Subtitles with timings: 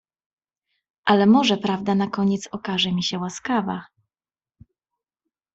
[1.05, 3.85] Ale może prawda na koniec okaże mi się łaskawa…